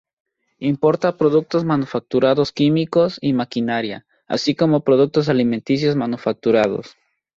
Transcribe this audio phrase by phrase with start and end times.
[0.57, 6.95] Importa productos manufacturados, químicos y maquinaria, así como productos alimenticios manufacturados.